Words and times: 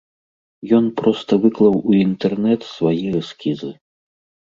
Ён 0.77 0.85
проста 1.01 1.39
выклаў 1.45 1.73
у 1.79 1.91
інтэрнэт 2.07 2.69
свае 2.75 2.99
эскізы. 3.25 3.71